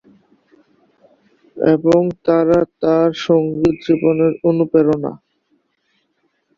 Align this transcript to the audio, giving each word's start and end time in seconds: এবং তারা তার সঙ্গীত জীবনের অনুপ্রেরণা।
এবং 1.57 2.01
তারা 2.25 2.59
তার 2.81 3.09
সঙ্গীত 3.25 3.75
জীবনের 3.85 4.33
অনুপ্রেরণা। 4.49 5.11